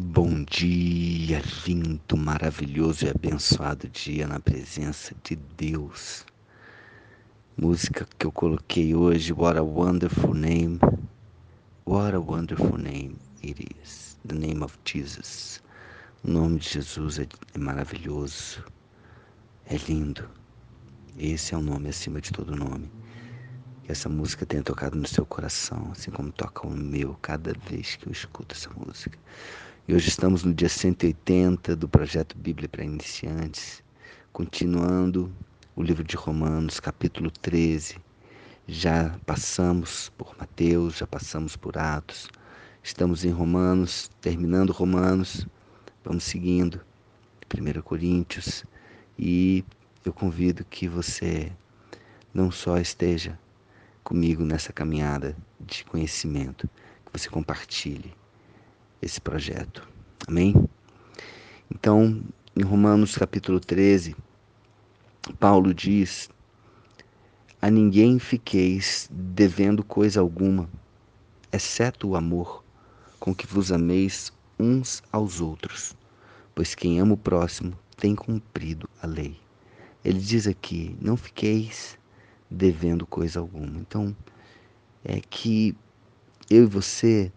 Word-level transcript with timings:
Bom 0.00 0.44
dia, 0.44 1.42
lindo, 1.66 2.16
maravilhoso 2.16 3.04
e 3.04 3.10
abençoado 3.10 3.88
dia 3.88 4.28
na 4.28 4.38
presença 4.38 5.12
de 5.24 5.34
Deus. 5.34 6.24
Música 7.56 8.06
que 8.16 8.24
eu 8.24 8.30
coloquei 8.30 8.94
hoje, 8.94 9.32
What 9.32 9.58
a 9.58 9.62
Wonderful 9.64 10.34
Name. 10.34 10.78
What 11.84 12.14
a 12.14 12.20
Wonderful 12.20 12.78
Name 12.78 13.16
it 13.42 13.60
is. 13.82 14.16
The 14.24 14.36
name 14.36 14.62
of 14.62 14.78
Jesus. 14.84 15.60
O 16.22 16.30
nome 16.30 16.60
de 16.60 16.68
Jesus 16.68 17.18
é, 17.18 17.26
é 17.52 17.58
maravilhoso, 17.58 18.64
é 19.66 19.76
lindo. 19.78 20.30
Esse 21.18 21.56
é 21.56 21.58
o 21.58 21.60
nome 21.60 21.88
acima 21.88 22.20
de 22.20 22.30
todo 22.30 22.54
nome. 22.54 22.88
Que 23.82 23.90
essa 23.90 24.08
música 24.08 24.46
tenha 24.46 24.62
tocado 24.62 24.96
no 24.96 25.08
seu 25.08 25.26
coração, 25.26 25.90
assim 25.90 26.12
como 26.12 26.30
toca 26.30 26.68
o 26.68 26.70
meu 26.70 27.14
cada 27.20 27.52
vez 27.68 27.96
que 27.96 28.06
eu 28.06 28.12
escuto 28.12 28.54
essa 28.54 28.70
música. 28.70 29.18
E 29.88 29.94
hoje 29.94 30.10
estamos 30.10 30.44
no 30.44 30.52
dia 30.52 30.68
180 30.68 31.74
do 31.74 31.88
projeto 31.88 32.36
Bíblia 32.36 32.68
para 32.68 32.84
Iniciantes, 32.84 33.82
continuando 34.30 35.32
o 35.74 35.82
livro 35.82 36.04
de 36.04 36.14
Romanos, 36.14 36.78
capítulo 36.78 37.30
13. 37.30 37.96
Já 38.66 39.18
passamos 39.24 40.10
por 40.10 40.36
Mateus, 40.38 40.98
já 40.98 41.06
passamos 41.06 41.56
por 41.56 41.78
Atos, 41.78 42.28
estamos 42.82 43.24
em 43.24 43.30
Romanos, 43.30 44.10
terminando 44.20 44.74
Romanos, 44.74 45.46
vamos 46.04 46.24
seguindo 46.24 46.82
1 47.50 47.80
Coríntios. 47.80 48.66
E 49.18 49.64
eu 50.04 50.12
convido 50.12 50.66
que 50.66 50.86
você 50.86 51.50
não 52.34 52.50
só 52.50 52.76
esteja 52.76 53.40
comigo 54.04 54.44
nessa 54.44 54.70
caminhada 54.70 55.34
de 55.58 55.82
conhecimento, 55.82 56.68
que 57.06 57.18
você 57.18 57.30
compartilhe 57.30 58.12
esse 59.00 59.20
projeto. 59.20 59.86
Amém? 60.26 60.54
Então, 61.70 62.22
em 62.56 62.62
Romanos 62.62 63.16
capítulo 63.16 63.60
13, 63.60 64.16
Paulo 65.38 65.72
diz: 65.72 66.28
A 67.60 67.70
ninguém 67.70 68.18
fiqueis 68.18 69.08
devendo 69.12 69.84
coisa 69.84 70.20
alguma, 70.20 70.68
exceto 71.52 72.08
o 72.08 72.16
amor, 72.16 72.64
com 73.20 73.34
que 73.34 73.46
vos 73.46 73.70
ameis 73.70 74.32
uns 74.58 75.02
aos 75.12 75.40
outros, 75.40 75.96
pois 76.54 76.74
quem 76.74 76.98
ama 76.98 77.14
o 77.14 77.18
próximo 77.18 77.78
tem 77.96 78.14
cumprido 78.14 78.88
a 79.02 79.06
lei. 79.06 79.38
Ele 80.04 80.18
diz 80.18 80.46
aqui: 80.46 80.96
Não 81.00 81.16
fiqueis 81.16 81.98
devendo 82.50 83.06
coisa 83.06 83.40
alguma. 83.40 83.78
Então, 83.78 84.16
é 85.04 85.20
que 85.20 85.76
eu 86.50 86.64
e 86.64 86.66
você 86.66 87.30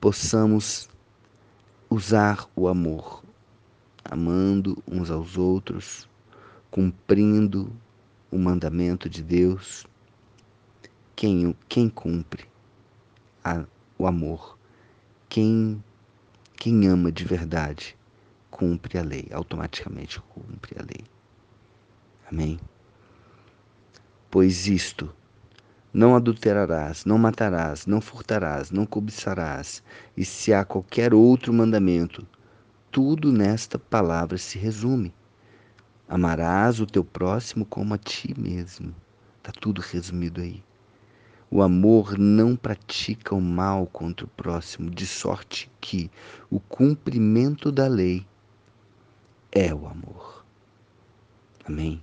possamos 0.00 0.88
usar 1.88 2.48
o 2.54 2.68
amor, 2.68 3.22
amando 4.04 4.82
uns 4.86 5.10
aos 5.10 5.36
outros, 5.36 6.08
cumprindo 6.70 7.72
o 8.30 8.38
mandamento 8.38 9.08
de 9.08 9.22
Deus. 9.22 9.86
Quem, 11.14 11.56
quem 11.68 11.88
cumpre 11.88 12.46
a, 13.42 13.64
o 13.98 14.06
amor, 14.06 14.58
quem, 15.28 15.82
quem 16.56 16.86
ama 16.86 17.10
de 17.10 17.24
verdade, 17.24 17.96
cumpre 18.50 18.98
a 18.98 19.02
lei, 19.02 19.28
automaticamente 19.32 20.20
cumpre 20.20 20.76
a 20.78 20.82
lei. 20.82 21.04
Amém? 22.30 22.60
Pois 24.30 24.66
isto 24.66 25.14
não 25.96 26.14
adulterarás, 26.14 27.06
não 27.06 27.16
matarás, 27.16 27.86
não 27.86 28.02
furtarás, 28.02 28.70
não 28.70 28.84
cobiçarás, 28.84 29.82
e 30.14 30.26
se 30.26 30.52
há 30.52 30.62
qualquer 30.62 31.14
outro 31.14 31.54
mandamento, 31.54 32.26
tudo 32.90 33.32
nesta 33.32 33.78
palavra 33.78 34.36
se 34.36 34.58
resume. 34.58 35.14
Amarás 36.06 36.80
o 36.80 36.86
teu 36.86 37.02
próximo 37.02 37.64
como 37.64 37.94
a 37.94 37.98
ti 37.98 38.38
mesmo. 38.38 38.94
Está 39.38 39.50
tudo 39.58 39.80
resumido 39.80 40.42
aí. 40.42 40.62
O 41.50 41.62
amor 41.62 42.18
não 42.18 42.54
pratica 42.54 43.34
o 43.34 43.40
mal 43.40 43.86
contra 43.86 44.26
o 44.26 44.28
próximo, 44.28 44.90
de 44.90 45.06
sorte 45.06 45.70
que 45.80 46.10
o 46.50 46.60
cumprimento 46.60 47.72
da 47.72 47.88
lei 47.88 48.26
é 49.50 49.72
o 49.72 49.86
amor. 49.86 50.44
Amém? 51.64 52.02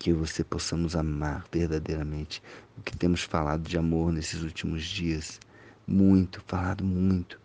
Que 0.00 0.14
você 0.14 0.42
possamos 0.42 0.96
amar 0.96 1.44
verdadeiramente 1.52 2.42
o 2.78 2.80
que 2.80 2.96
temos 2.96 3.22
falado 3.22 3.68
de 3.68 3.76
amor 3.76 4.10
nesses 4.10 4.42
últimos 4.42 4.82
dias. 4.82 5.38
Muito, 5.86 6.42
falado 6.46 6.82
muito. 6.82 7.38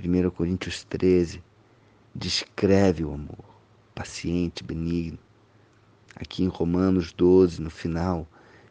1 0.00 0.30
Coríntios 0.30 0.84
13 0.84 1.42
descreve 2.14 3.04
o 3.04 3.12
amor, 3.12 3.44
paciente, 3.92 4.62
benigno. 4.62 5.18
Aqui 6.14 6.44
em 6.44 6.48
Romanos 6.48 7.12
12, 7.12 7.60
no 7.60 7.70
final, 7.70 8.24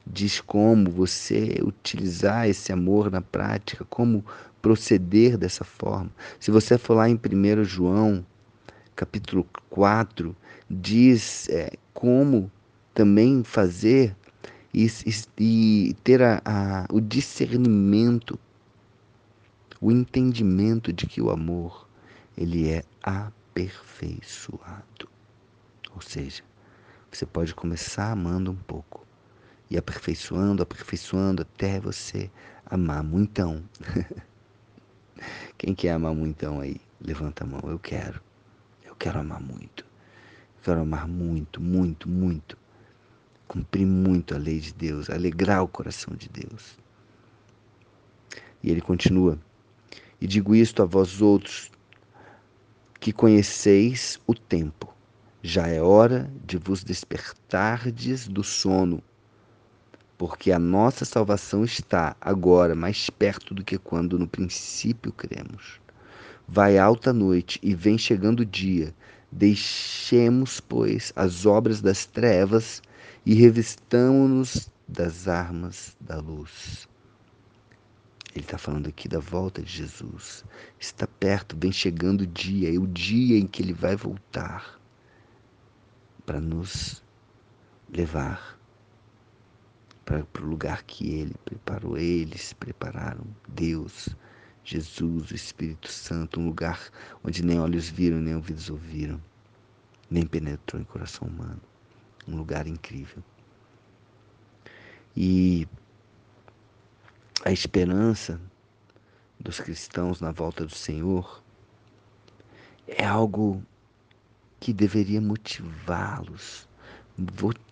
diz 0.06 0.40
como 0.40 0.90
você 0.90 1.60
utilizar 1.62 2.48
esse 2.48 2.72
amor 2.72 3.12
na 3.12 3.22
prática, 3.22 3.84
como 3.84 4.24
proceder 4.62 5.38
dessa 5.38 5.66
forma. 5.66 6.10
Se 6.40 6.52
você 6.52 6.78
for 6.78 6.94
lá 6.94 7.10
em 7.10 7.16
1 7.16 7.66
João, 7.66 8.26
capítulo 8.98 9.48
4, 9.70 10.36
diz 10.68 11.48
é, 11.50 11.72
como 11.94 12.52
também 12.96 13.44
fazer 13.44 14.16
e, 14.74 14.88
e, 14.88 15.14
e 15.90 15.94
ter 16.04 16.24
a, 16.24 16.42
a, 16.44 16.88
o 16.92 17.00
discernimento, 17.00 18.40
o 19.80 19.92
entendimento 19.92 20.92
de 20.92 21.06
que 21.06 21.22
o 21.22 21.30
amor 21.30 21.88
ele 22.36 22.68
é 22.70 22.84
aperfeiçoado. 23.04 25.08
Ou 25.94 26.02
seja, 26.02 26.42
você 27.12 27.26
pode 27.26 27.54
começar 27.54 28.12
amando 28.12 28.52
um 28.52 28.56
pouco 28.56 29.06
e 29.70 29.78
aperfeiçoando, 29.78 30.64
aperfeiçoando 30.64 31.44
até 31.44 31.80
você 31.80 32.32
amar 32.66 33.04
muitão. 33.04 33.64
Quem 35.58 35.76
quer 35.76 35.92
amar 35.92 36.16
muitão 36.16 36.60
aí? 36.60 36.82
Levanta 37.00 37.44
a 37.44 37.48
mão. 37.48 37.62
Eu 37.64 37.78
quero. 37.78 38.27
Quero 39.00 39.20
amar 39.20 39.40
muito. 39.40 39.86
Quero 40.64 40.82
amar 40.82 41.08
muito, 41.08 41.62
muito, 41.62 42.10
muito. 42.10 42.58
Cumprir 43.48 43.86
muito 43.86 44.36
a 44.36 44.38
lei 44.38 44.60
de 44.60 44.74
Deus, 44.74 45.10
alegrar 45.10 45.64
o 45.64 45.68
coração 45.68 46.16
de 46.16 46.28
Deus. 46.28 46.78
E 48.62 48.72
ele 48.72 48.82
continua: 48.82 49.40
E 50.20 50.28
digo 50.28 50.56
isto 50.56 50.82
a 50.82 50.86
vós 50.86 51.22
outros, 51.22 51.72
que 53.00 53.14
conheceis 53.14 54.20
o 54.26 54.34
tempo. 54.34 54.94
Já 55.42 55.68
é 55.68 55.82
hora 55.82 56.30
de 56.46 56.58
vos 56.58 56.84
despertardes 56.84 58.28
do 58.28 58.44
sono, 58.44 59.02
porque 60.18 60.52
a 60.52 60.60
nossa 60.60 61.06
salvação 61.06 61.64
está 61.64 62.18
agora 62.20 62.76
mais 62.76 63.10
perto 63.10 63.54
do 63.54 63.64
que 63.64 63.78
quando 63.78 64.18
no 64.18 64.28
princípio 64.28 65.14
cremos. 65.14 65.80
Vai 66.48 66.78
alta 66.78 67.12
noite 67.12 67.60
e 67.62 67.76
vem 67.76 67.98
chegando 67.98 68.40
o 68.40 68.46
dia. 68.46 68.96
Deixemos, 69.30 70.62
pois, 70.62 71.12
as 71.14 71.46
obras 71.46 71.82
das 71.82 72.06
trevas 72.06 72.82
e 73.26 73.34
revistamos-nos 73.34 74.72
das 74.88 75.28
armas 75.28 75.98
da 76.00 76.18
luz. 76.18 76.88
Ele 78.34 78.46
está 78.46 78.58
falando 78.58 78.88
aqui 78.88 79.10
da 79.10 79.20
volta 79.20 79.62
de 79.62 79.70
Jesus. 79.70 80.46
Está 80.80 81.06
perto, 81.06 81.58
vem 81.60 81.72
chegando 81.72 82.22
o 82.22 82.28
dia, 82.28 82.74
é 82.74 82.80
o 82.80 82.88
dia 82.88 83.38
em 83.38 83.46
que 83.46 83.62
ele 83.62 83.74
vai 83.74 83.98
voltar 83.98 84.80
para 86.26 86.40
nos 86.40 87.04
levar 87.90 88.58
para 90.06 90.26
o 90.40 90.46
lugar 90.46 90.84
que 90.84 91.10
ele 91.10 91.36
preparou. 91.44 91.98
Eles 91.98 92.54
prepararam, 92.54 93.26
Deus 93.50 94.16
Jesus, 94.70 95.32
o 95.32 95.34
Espírito 95.34 95.90
Santo, 95.90 96.42
um 96.42 96.48
lugar 96.48 96.92
onde 97.24 97.42
nem 97.42 97.58
olhos 97.58 97.88
viram, 97.88 98.18
nem 98.18 98.36
ouvidos 98.36 98.70
ouviram, 98.70 99.18
nem 100.12 100.26
penetrou 100.26 100.82
em 100.82 100.84
coração 100.84 101.26
humano. 101.26 101.62
Um 102.28 102.36
lugar 102.36 102.68
incrível. 102.68 103.24
E 105.16 105.66
a 107.46 107.52
esperança 107.54 108.42
dos 109.40 109.62
cristãos 109.62 110.20
na 110.20 110.34
volta 110.34 110.66
do 110.66 110.76
Senhor 110.76 111.42
é 112.86 113.06
algo 113.06 113.64
que 114.60 114.74
deveria 114.74 115.22
motivá-los, 115.22 116.68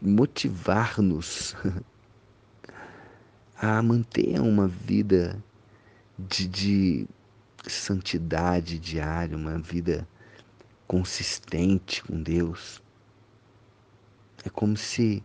motivar-nos 0.01 1.57
a 3.61 3.81
manter 3.81 4.39
uma 4.39 4.69
vida 4.69 5.43
de, 6.17 6.47
de 6.47 7.07
santidade 7.67 8.79
diária, 8.79 9.37
uma 9.37 9.57
vida 9.57 10.07
consistente 10.87 12.03
com 12.03 12.21
Deus. 12.21 12.81
É 14.43 14.49
como 14.49 14.77
se, 14.77 15.23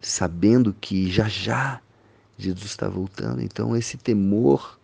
sabendo 0.00 0.74
que 0.74 1.10
já 1.10 1.28
já 1.28 1.80
Jesus 2.36 2.66
está 2.66 2.88
voltando, 2.88 3.40
então 3.40 3.76
esse 3.76 3.96
temor 3.96 4.78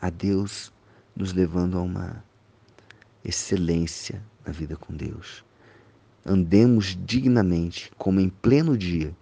a 0.00 0.10
Deus, 0.10 0.72
nos 1.14 1.32
levando 1.32 1.78
a 1.78 1.82
uma 1.82 2.24
excelência 3.24 4.22
na 4.44 4.52
vida 4.52 4.76
com 4.76 4.94
Deus. 4.94 5.44
Andemos 6.24 6.96
dignamente, 7.04 7.90
como 7.98 8.20
em 8.20 8.28
pleno 8.28 8.76
dia, 8.76 9.14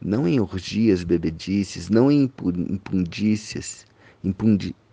não 0.00 0.28
em 0.28 0.40
orgias, 0.40 1.04
bebedices, 1.04 1.88
não 1.88 2.10
em 2.10 2.30
impundícias, 2.68 3.86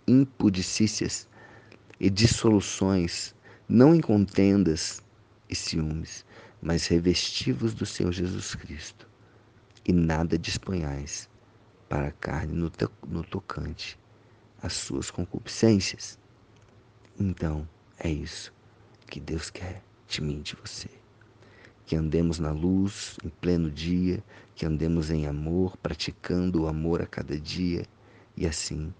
impudicícias 0.07 1.27
e 1.99 2.09
dissoluções, 2.09 3.33
não 3.67 3.95
em 3.95 4.01
contendas 4.01 5.01
e 5.49 5.55
ciúmes, 5.55 6.25
mas 6.61 6.87
revestivos 6.87 7.73
do 7.73 7.85
Senhor 7.85 8.11
Jesus 8.11 8.55
Cristo, 8.55 9.07
e 9.85 9.93
nada 9.93 10.37
disponhais 10.37 11.29
para 11.87 12.07
a 12.07 12.11
carne 12.11 12.53
no, 12.53 12.71
no 13.07 13.23
tocante 13.23 13.97
às 14.61 14.73
suas 14.73 15.09
concupiscências. 15.09 16.19
Então, 17.19 17.67
é 17.99 18.09
isso 18.09 18.53
que 19.07 19.19
Deus 19.19 19.49
quer 19.49 19.83
de 20.07 20.21
mim 20.21 20.41
de 20.41 20.55
você. 20.55 20.89
Que 21.85 21.95
andemos 21.95 22.39
na 22.39 22.51
luz, 22.51 23.17
em 23.23 23.29
pleno 23.29 23.69
dia, 23.69 24.23
que 24.55 24.65
andemos 24.65 25.09
em 25.09 25.27
amor, 25.27 25.75
praticando 25.77 26.63
o 26.63 26.67
amor 26.67 27.01
a 27.01 27.05
cada 27.05 27.37
dia, 27.37 27.85
e 28.37 28.47
assim 28.47 28.93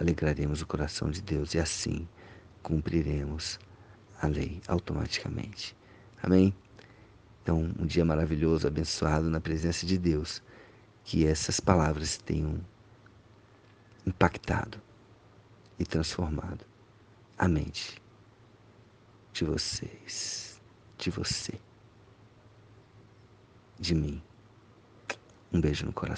alegraremos 0.00 0.62
o 0.62 0.66
coração 0.66 1.10
de 1.10 1.20
Deus, 1.20 1.54
e 1.54 1.58
assim 1.58 2.08
cumpriremos 2.62 3.58
a 4.20 4.26
lei 4.26 4.60
automaticamente. 4.66 5.76
Amém? 6.22 6.54
Então, 7.42 7.70
um 7.78 7.86
dia 7.86 8.04
maravilhoso, 8.04 8.66
abençoado 8.66 9.28
na 9.28 9.40
presença 9.40 9.84
de 9.86 9.98
Deus. 9.98 10.42
Que 11.04 11.26
essas 11.26 11.60
palavras 11.60 12.18
tenham 12.18 12.60
impactado 14.06 14.80
e 15.78 15.84
transformado 15.84 16.64
a 17.38 17.48
mente 17.48 18.00
de 19.32 19.44
vocês, 19.44 20.60
de 20.98 21.10
você, 21.10 21.54
de 23.78 23.94
mim. 23.94 24.22
Um 25.52 25.60
beijo 25.60 25.86
no 25.86 25.92
coração. 25.92 26.08